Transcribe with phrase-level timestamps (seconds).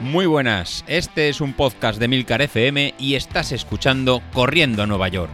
[0.00, 5.08] Muy buenas, este es un podcast de Milcar FM y estás escuchando Corriendo a Nueva
[5.08, 5.30] York.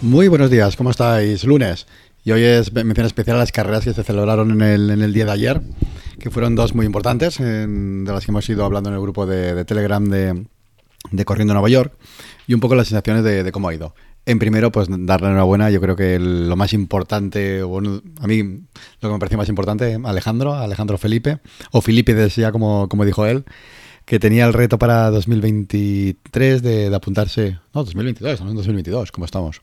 [0.00, 1.44] Muy buenos días, ¿cómo estáis?
[1.44, 1.86] Lunes.
[2.24, 5.32] Y hoy es mención especial a las carreras que se celebraron en el, día de
[5.32, 5.60] ayer,
[6.20, 9.66] que fueron dos muy importantes, de las que hemos ido hablando en el grupo de,
[9.66, 10.46] Telegram de,
[11.10, 11.92] de Corriendo Nueva York,
[12.46, 13.94] y un poco las sensaciones de cómo ha ido.
[14.24, 18.42] En primero, pues darle enhorabuena, yo creo que lo más importante, bueno, a mí
[19.00, 21.40] lo que me pareció más importante, Alejandro, Alejandro Felipe,
[21.72, 23.44] o Felipe decía como, como dijo él,
[24.04, 29.24] que tenía el reto para 2023 de, de apuntarse, no, 2022, estamos en 2022, como
[29.24, 29.60] estamos,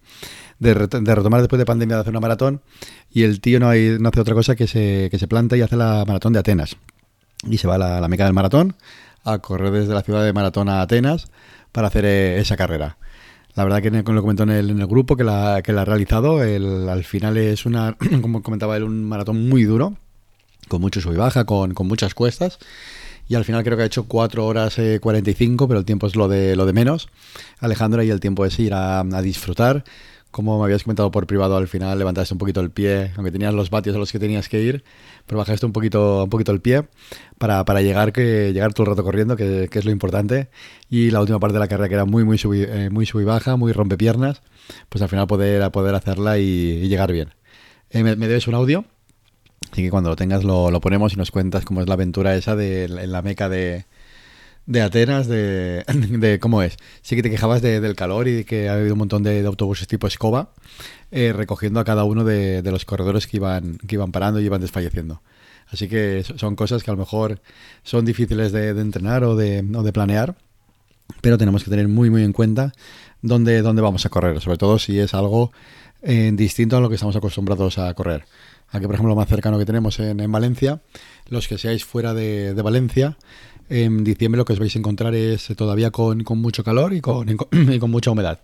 [0.60, 2.62] de, de retomar después de pandemia de hacer una maratón
[3.12, 5.62] y el tío no, hay- no hace otra cosa que se, que se planta y
[5.62, 6.76] hace la maratón de Atenas.
[7.50, 8.76] Y se va a la, la meca del maratón
[9.24, 11.28] a correr desde la ciudad de Maratón a Atenas
[11.72, 12.98] para hacer eh, esa carrera.
[13.56, 15.86] La verdad que lo comentó en el, en el grupo que la, que la ha
[15.86, 16.44] realizado.
[16.44, 19.96] El- al final es una, como comentaba él, un maratón muy duro,
[20.68, 22.60] con mucho sub y baja, con, con muchas cuestas.
[23.28, 26.16] Y al final creo que ha hecho 4 horas eh, 45, pero el tiempo es
[26.16, 27.10] lo de, lo de menos.
[27.60, 29.84] Alejandro, y el tiempo es ir a, a disfrutar.
[30.32, 33.54] Como me habías comentado por privado, al final levantaste un poquito el pie, aunque tenías
[33.54, 34.84] los vatios a los que tenías que ir,
[35.26, 36.88] pero bajaste un poquito, un poquito el pie
[37.40, 40.50] para, para llegar, que, llegar todo el rato corriendo, que, que es lo importante.
[40.90, 43.08] Y la última parte de la carrera, que era muy, muy sub y, eh, muy
[43.08, 44.44] sub baja, muy rompepiernas,
[44.90, 47.34] pues al final poder, poder hacerla y, llegar bien.
[47.90, 48.86] Eh, me, me debes un audio,
[49.72, 52.36] Así que cuando lo tengas lo, lo ponemos y nos cuentas cómo es la aventura
[52.36, 53.86] esa de, en la meca de,
[54.70, 56.78] de Atenas, de, de cómo es.
[57.02, 59.44] Sí que te quejabas de- del calor y de que ha habido un montón de,
[59.46, 60.54] autobuses tipo escoba
[61.10, 64.62] eh, recogiendo a cada uno de, los corredores que iban, que iban parando y iban
[64.62, 65.24] desfalleciendo.
[65.70, 67.42] Así que so- son cosas que a lo mejor
[67.84, 70.36] son difíciles de, entrenar o de, o de planear,
[71.22, 72.72] pero tenemos que tener muy muy en cuenta
[73.24, 75.52] dónde, dónde vamos a correr, sobre todo si es algo
[76.04, 78.26] eh, distinto a lo que estamos acostumbrados a correr.
[78.70, 80.80] Aquí, por ejemplo, lo más cercano que tenemos en, en Valencia,
[81.28, 83.18] los que seáis fuera de Valencia,
[83.70, 87.02] en diciembre lo que os vais a encontrar es todavía con, con mucho calor y
[87.02, 88.40] con, y con- mucha humedad.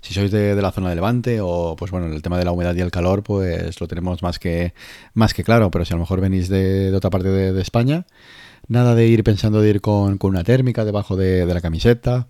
[0.00, 2.52] Si sois de, de la zona de Levante o, pues bueno, el tema de la
[2.52, 4.72] humedad y el calor, pues lo tenemos más que,
[5.14, 5.70] más que claro.
[5.70, 8.06] Pero si a lo mejor venís de, de otra parte de, España,
[8.68, 12.28] nada de ir pensando de ir con, con una térmica debajo de, de la camiseta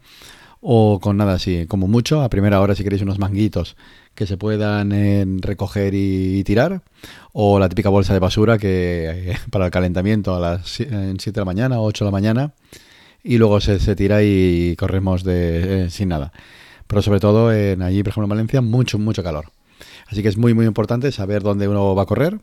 [0.63, 1.67] o con nada así.
[1.67, 3.77] Como mucho, a primera hora si queréis unos manguitos
[4.17, 6.83] que se puedan eh, recoger y, y tirar
[7.33, 11.33] o la típica bolsa de basura que eh, para el calentamiento a las 7 de
[11.41, 12.53] la mañana o 8 de la mañana
[13.23, 16.33] y luego se, se tira y corremos de, eh, sin nada.
[16.89, 19.47] Pero sobre todo en allí, por ejemplo, en Valencia, mucho, mucho calor.
[20.09, 22.39] Así que es muy, muy importante saber dónde uno va a correr,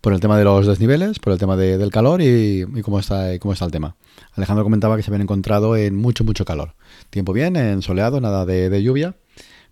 [0.00, 2.98] por el tema de los desniveles, por el tema de- del calor y, y cómo,
[2.98, 3.96] está, cómo está el tema.
[4.34, 6.74] Alejandro comentaba que se habían encontrado en mucho, mucho calor.
[7.10, 9.14] Tiempo bien, en soleado, nada de, de lluvia,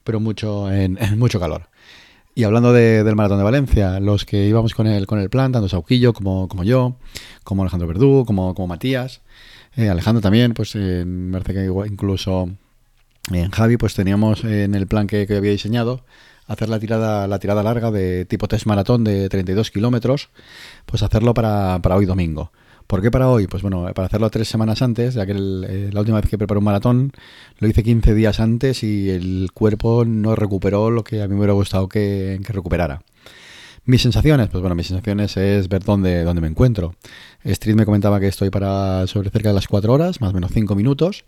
[0.05, 1.69] pero mucho, en, mucho calor.
[2.35, 5.53] Y hablando de- del Maratón de Valencia, los que íbamos con el, con el plan,
[5.53, 6.97] tanto Sauquillo como, como yo,
[7.45, 9.21] como Alejandro Verdú, como, como Matías,
[9.77, 12.49] eh, Alejandro también, pues eh, me parece que incluso
[13.31, 16.05] en Javi, pues teníamos en el plan que, que había diseñado
[16.49, 20.29] hacer la tirada, la tirada larga de tipo test maratón de 32 kilómetros,
[20.87, 22.51] pues hacerlo para, para hoy domingo.
[22.87, 23.47] ¿Por qué para hoy?
[23.47, 26.59] Pues bueno, para hacerlo tres semanas antes, ya que eh, la última vez que preparé
[26.59, 27.13] un maratón
[27.59, 31.41] lo hice 15 días antes y el cuerpo no recuperó lo que a mí me
[31.41, 33.03] hubiera gustado que, que recuperara.
[33.85, 36.95] Mis sensaciones, pues bueno, mis sensaciones es ver dónde, dónde me encuentro.
[37.43, 40.53] Street me comentaba que estoy para sobre cerca de las 4 horas, más o menos
[40.53, 41.25] 5 minutos,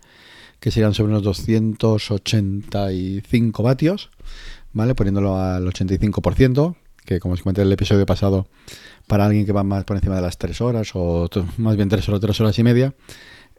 [0.61, 4.09] que serían sobre unos 285 vatios,
[4.71, 4.95] ¿vale?
[4.95, 8.47] Poniéndolo al 85%, que como os comenté en el episodio pasado,
[9.07, 12.07] para alguien que va más por encima de las 3 horas, o más bien 3
[12.09, 12.93] horas, 3 horas y media,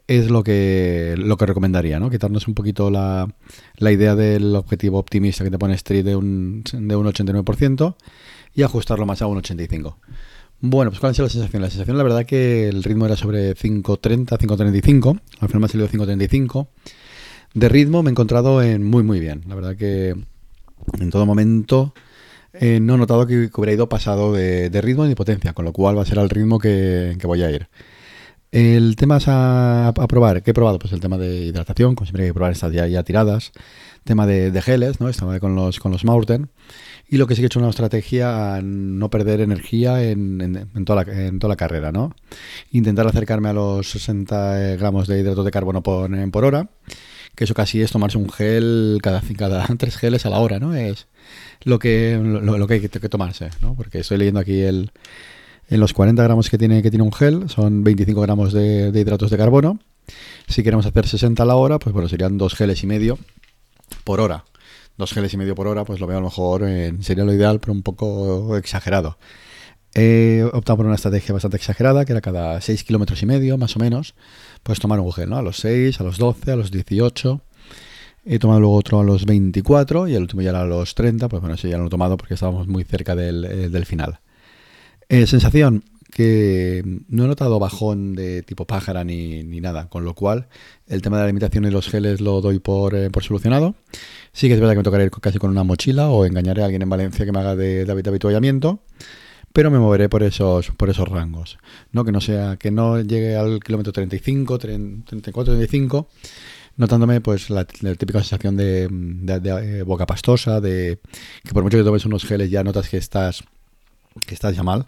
[0.07, 2.09] es lo que, lo que recomendaría, ¿no?
[2.09, 3.27] Quitarnos un poquito la,
[3.77, 7.95] la idea del objetivo optimista que te pone Street de un, de un 89%
[8.55, 9.95] y ajustarlo más a un 85%.
[10.59, 11.61] Bueno, pues ¿cuál ha sido la sensación?
[11.61, 15.21] La sensación, la verdad, que el ritmo era sobre 5.30, 5.35.
[15.39, 16.67] Al final me ha salido 5.35.
[17.53, 19.43] De ritmo me he encontrado en muy, muy bien.
[19.47, 20.15] La verdad que
[20.99, 21.93] en todo momento
[22.53, 25.73] eh, no he notado que, hubiera ido pasado de, de ritmo ni potencia, con lo
[25.73, 27.67] cual va a ser al ritmo que, voy a ir.
[28.51, 30.41] El tema es a, probar.
[30.41, 30.79] ¿Qué he probado?
[30.79, 33.51] Pues el tema de hidratación, como siempre hay que probar estas ya, ya tiradas.
[34.05, 35.09] Tema de, geles, ¿no?
[35.09, 36.49] Estaba con los, con los Mountain.
[37.09, 40.85] Y lo que sí que he hecho una estrategia a no perder energía en, en-
[40.85, 42.13] toda, la, en toda la carrera, ¿no?
[42.71, 46.69] Intentar acercarme a los 60 gramos de hidratos de carbono por, por hora,
[47.37, 50.73] que eso casi es tomarse un gel cada, cada tres geles a la hora, ¿no?
[50.73, 51.05] Es
[51.63, 53.75] lo que, lo, que hay que, tomarse, ¿no?
[53.75, 54.91] Porque estoy leyendo aquí el,
[55.69, 59.29] en los 40 gramos que tiene, que tiene un gel, son 25 gramos de, hidratos
[59.29, 59.79] de carbono.
[60.47, 63.19] Si queremos hacer 60 a la hora, pues bueno, serían dos geles y medio
[64.03, 64.43] por hora
[64.97, 67.31] dos geles y medio por hora, pues lo veo a lo mejor, en, sería lo
[67.31, 69.19] ideal, pero un poco exagerado.
[69.93, 73.75] He optado por una estrategia bastante exagerada, que era cada 6 kilómetros y medio, más
[73.75, 74.15] o menos,
[74.67, 75.37] pues tomar un gel, ¿no?
[75.37, 77.41] A los 6, a los 12, a los 18.
[78.25, 81.29] He tomado luego otro a los 24 y el último ya era a los 30,
[81.29, 84.19] pues bueno, ese ya lo he tomado porque estábamos muy cerca del, eh, del final.
[85.07, 90.15] Eh, sensación que no he notado bajón de tipo pájara ni, ni, nada, con lo
[90.15, 90.47] cual
[90.87, 93.75] el tema de la limitación y los geles lo doy por, eh, por solucionado.
[94.33, 96.65] Sí que es verdad que me tocará ir casi con una mochila o engañaré a
[96.65, 98.81] alguien en Valencia que me haga de, de habituallamiento
[99.57, 101.57] pero me moveré por esos por esos rangos,
[101.91, 106.07] no que no sea que no llegue al kilómetro 35, 34, 35,
[106.75, 110.99] notándome pues la, típica sensación de, eh, boca pastosa, de
[111.43, 113.45] que por mucho que tomes unos geles ya notas que estás
[114.27, 114.85] que estás ya mal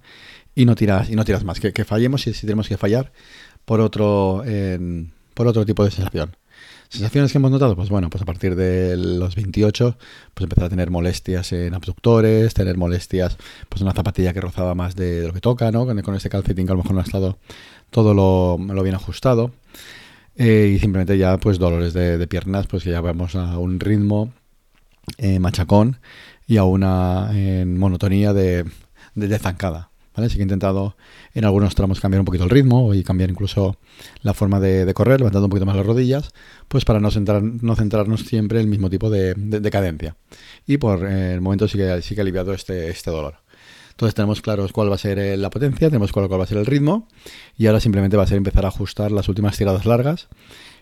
[0.53, 3.11] y no tiras y no tiras más, que, fallemos y si tenemos que fallar
[3.65, 4.43] por otro
[5.33, 6.35] por otro tipo de sensación.
[6.89, 7.75] ¿Sensaciones que hemos notado?
[7.75, 9.95] Pues bueno, pues a partir de los 28,
[10.33, 13.37] pues empezar a tener molestias en abductores, tener molestias,
[13.69, 15.85] pues en una zapatilla que rozaba más de, lo que toca, ¿no?
[15.85, 17.37] Con, con este calcetín que a lo mejor no ha estado
[17.91, 19.51] todo lo, lo bien ajustado.
[20.35, 24.33] Eh, y simplemente ya, pues dolores de, piernas, pues que ya vamos a un ritmo
[25.17, 25.97] eh, machacón
[26.47, 27.31] y a una
[27.67, 28.65] monotonía de,
[29.13, 29.88] de zancada.
[30.19, 30.33] ¿Vale?
[30.33, 30.95] Que he intentado
[31.33, 33.77] en algunos tramos cambiar un poquito el ritmo y cambiar incluso
[34.21, 36.31] la forma de, correr, levantando un poquito más las rodillas,
[36.67, 40.15] pues para no, centrar, no centrarnos siempre en el mismo tipo de, cadencia.
[40.65, 43.35] Y por eh, el momento sí que, sí que ha aliviado este, este dolor.
[43.91, 46.47] Entonces tenemos claros cuál va a ser eh, la potencia, tenemos claro cuál va a
[46.47, 47.07] ser el ritmo
[47.57, 50.29] y ahora simplemente va a ser empezar a ajustar las últimas tiradas largas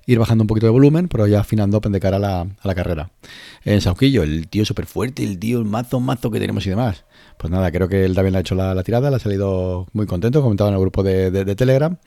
[0.07, 3.11] ir bajando un poquito de volumen, pero ya afinando de cara a la, carrera.
[3.65, 7.03] En Sauquillo, el tío súper fuerte, el tío, el mazo, mazo que tenemos y demás.
[7.37, 10.41] Pues nada, creo que él también ha hecho la, tirada, le ha salido muy contento,
[10.41, 11.97] comentado en el grupo de, Telegram,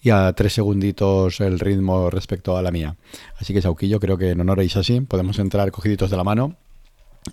[0.00, 2.96] y a tres segunditos el ritmo respecto a la mía.
[3.38, 6.56] Así que Sauquillo, creo que en honor a así podemos entrar cogiditos de la mano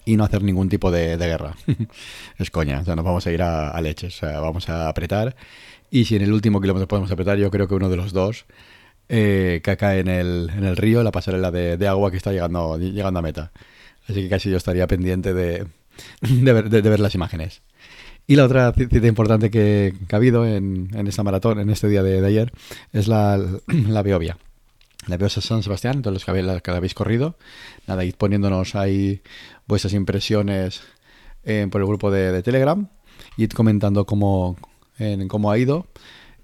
[0.06, 1.56] y no hacer ningún tipo de, guerra.
[2.38, 4.89] es coña, o sea, nos vamos a ir a, a leches, o sea, vamos a
[4.89, 5.38] apretar.
[5.89, 8.45] Y si en el último kilómetro podemos apretar, yo creo que uno de los dos
[9.09, 13.19] eh, caca en el, en el río, la pasarela de, agua que está llegando, llegando
[13.19, 13.51] a meta.
[14.07, 15.65] Así que casi yo estaría pendiente de,
[16.21, 17.61] de, ver, las imágenes.
[18.27, 22.03] Y la otra cita importante que, ha habido en, en, esta maratón, en este día
[22.03, 22.53] de, ayer,
[22.94, 24.38] es la, la Beovia.
[25.07, 27.35] La Beovia San Sebastián, todos los que habéis, que habéis corrido.
[27.88, 29.21] Nada, id poniéndonos ahí
[29.65, 30.83] vuestras impresiones
[31.44, 32.88] eh, por el grupo de, Telegram.
[33.38, 34.56] Id comentando cómo,
[35.00, 35.88] en, cómo ha ido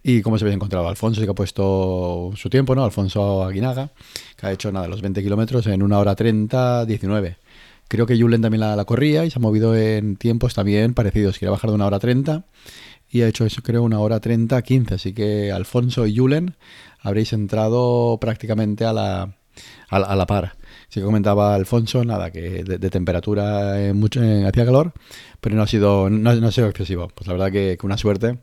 [0.07, 0.87] y cómo se había encontrado.
[0.87, 2.85] Alfonso que ha puesto su tiempo, ¿no?
[2.85, 3.89] Alfonso Aguinaga,
[4.37, 7.37] que ha hecho nada, los 20 kilómetros en una hora 30, 19.
[7.87, 11.39] Creo que Julen también la, corría y se ha movido en tiempos también parecidos.
[11.39, 12.45] Quiere bajar de una hora 30
[13.09, 14.93] y ha hecho eso, creo, una hora 30, 15.
[14.93, 16.55] Así que Alfonso y Julen
[16.99, 19.33] habréis entrado prácticamente a la,
[19.89, 20.55] a la, par.
[20.87, 24.93] Sí que comentaba Alfonso, nada, que de, temperatura eh, mucho, eh, hacía calor,
[25.41, 27.07] pero no ha sido no, ha sido excesivo.
[27.15, 28.37] Pues la verdad que, que una suerte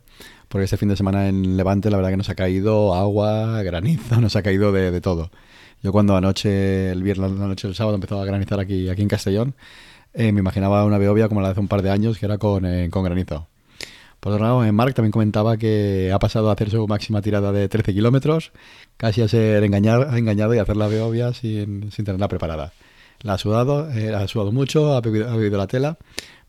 [0.52, 4.20] porque este fin de semana en Levante la verdad que nos ha caído agua, granizo,
[4.20, 5.30] nos ha caído de, todo.
[5.82, 9.08] Yo cuando anoche, el viernes, la noche del sábado empezó a granizar aquí, aquí en
[9.08, 9.54] Castellón,
[10.12, 12.36] eh, me imaginaba una Beovia como la de hace un par de años, que era
[12.36, 13.48] con, eh, con granizo.
[14.20, 17.70] Por otro lado, Mark también comentaba que ha pasado a hacer su máxima tirada de
[17.70, 18.52] 13 kilómetros,
[18.98, 22.74] casi a ser engañado y hacer la Beovia sin, sin tenerla preparada.
[23.22, 25.96] La ha sudado, eh, ha sudado mucho, ha bebido, la tela,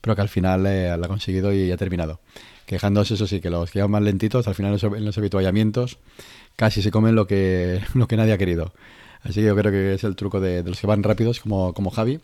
[0.02, 2.20] pero que al final la ha conseguido y ha terminado
[2.66, 6.00] quejándose, eso sí, que los que van más lentitos, al final en los habituallamientos
[6.56, 8.74] casi se comen lo que, lo que nadie ha querido.
[9.22, 11.92] Así que yo creo que es el truco de, los que van rápidos, como, como
[11.92, 12.20] Javi,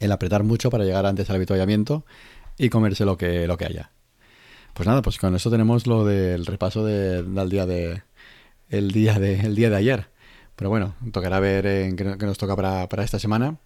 [0.00, 2.04] el apretar mucho para llegar antes al habituallamiento
[2.56, 3.90] y comerse lo que, lo que haya.
[4.72, 8.02] Pues nada, pues con eso tenemos lo del repaso del día de
[8.70, 10.08] el día de el día de ayer.
[10.56, 13.58] Pero bueno, tocará ver en qué, nos toca para, para, esta semana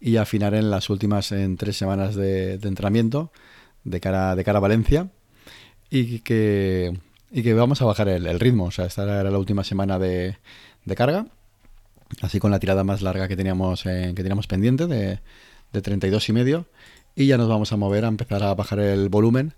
[0.00, 3.32] y afinar en las últimas en tres semanas de, de entrenamiento
[3.86, 5.08] de cara, de cara a Valencia
[5.88, 6.98] y que,
[7.30, 8.64] y que vamos a bajar el, ritmo.
[8.64, 10.36] O sea, esta era la última semana de,
[10.84, 11.26] de, carga,
[12.20, 15.20] así con la tirada más larga que teníamos, que teníamos pendiente de,
[15.72, 16.66] de 32 y medio
[17.14, 19.54] y ya nos vamos a mover a empezar a bajar el volumen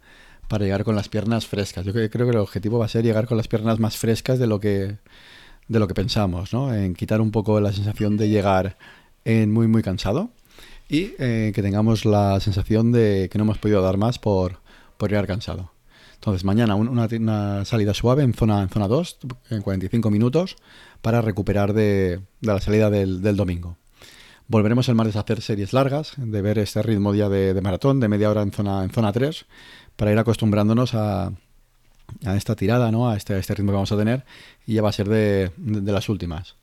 [0.46, 1.84] para llegar con las piernas frescas.
[1.84, 4.46] Yo creo que el objetivo va a ser llegar con las piernas más frescas de
[4.46, 4.98] lo que
[5.68, 6.74] de lo que pensamos, ¿no?
[6.74, 8.78] En quitar un poco la sensación de llegar
[9.24, 10.30] en muy muy cansado
[10.88, 14.60] y eh, que tengamos la sensación de que no hemos podido dar más por,
[14.96, 15.72] por llegar cansado.
[16.14, 19.18] Entonces, mañana una, salida suave en zona, en zona 2,
[19.50, 20.56] en 45 minutos,
[21.00, 23.76] para recuperar de, la salida del, domingo.
[24.48, 28.08] Volveremos el martes a hacer series largas, de ver este ritmo día de, maratón, de
[28.08, 29.46] media hora en zona, en zona 3,
[29.94, 31.32] para ir acostumbrándonos a,
[32.24, 33.08] a esta tirada, ¿no?
[33.08, 34.24] a, este, este ritmo que vamos a tener,
[34.66, 36.57] y ya va a ser de, de las últimas.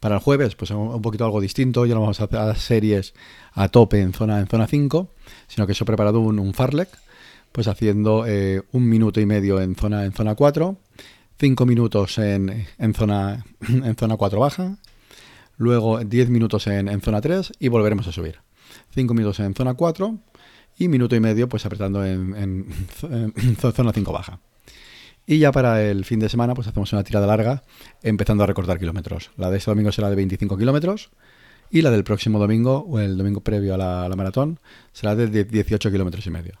[0.00, 3.14] Para el jueves, pues un poquito algo distinto, ya no vamos a hacer series
[3.52, 5.12] a tope en zona, en zona 5,
[5.48, 6.88] sino que se ha preparado un, un farlek,
[7.50, 10.76] pues haciendo eh, un minuto y medio en zona, en zona 4,
[11.38, 14.76] 5 minutos en, en, zona, en zona 4 baja,
[15.56, 18.38] luego 10 minutos en, en, zona 3 y volveremos a subir.
[18.94, 20.18] 5 minutos en zona 4
[20.78, 24.40] y minuto y medio pues apretando en, en zona 5 baja.
[25.30, 27.62] Y ya para el fin de semana, pues hacemos una tirada larga,
[28.02, 29.30] empezando a recortar kilómetros.
[29.36, 31.10] La de este domingo será de 25 kilómetros
[31.70, 33.76] y la del próximo domingo, o el domingo previo a
[34.08, 34.58] la, maratón,
[34.94, 36.54] será de 18 kilómetros y medio.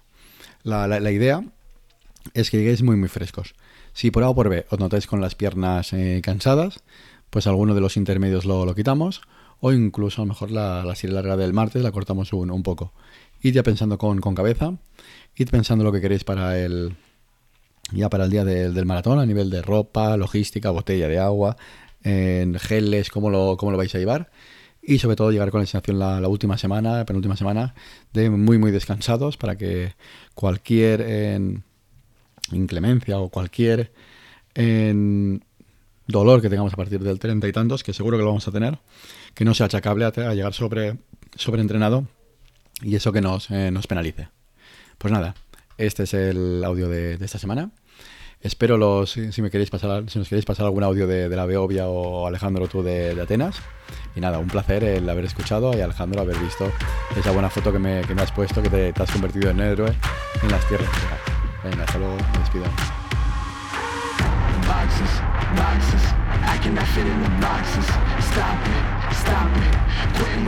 [0.64, 1.42] La, idea
[2.34, 3.54] es que lleguéis muy, muy frescos.
[3.94, 6.80] Si por A o por B os notáis con las piernas eh, cansadas,
[7.30, 9.22] pues alguno de los intermedios lo, quitamos,
[9.60, 12.92] o incluso a lo mejor la, la larga del martes la cortamos un, un poco.
[13.40, 14.74] Id ya pensando con, con cabeza,
[15.36, 16.96] id pensando lo que queréis para el,
[17.92, 21.56] ya para el día del maratón a nivel de ropa, logística, botella de agua,
[22.02, 24.30] en geles, cómo lo, cómo lo vais a llevar.
[24.82, 27.74] Y sobre todo llegar con la sensación la, última semana, penúltima semana,
[28.12, 29.94] de muy muy descansados para que
[30.34, 31.40] cualquier
[32.52, 33.92] inclemencia o cualquier
[36.08, 38.52] dolor que tengamos a partir del 30 y tantos, que seguro que lo vamos a
[38.52, 38.78] tener,
[39.34, 40.96] que no sea achacable a, llegar sobre,
[41.36, 42.06] sobreentrenado
[42.82, 44.28] y eso que nos, eh, nos penalice.
[44.96, 45.34] Pues nada,
[45.78, 47.70] este es el audio de, esta semana.
[48.40, 51.88] Espero los, si, me queréis pasar, si nos queréis pasar algún audio de, la Beovia
[51.88, 53.60] o Alejandro tú de, Atenas.
[54.14, 56.70] Y nada, un placer el haber escuchado y Alejandro haber visto
[57.16, 59.92] esa buena foto que me, has puesto, que te, has convertido en héroe
[60.42, 60.90] en las tierras.
[61.64, 62.64] Venga, hasta luego, me despido.
[67.00, 67.28] It.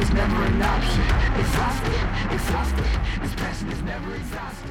[0.00, 1.04] was never an option.
[1.40, 3.22] Exhausted, exhausted.
[3.22, 4.69] This passion is never exhausted.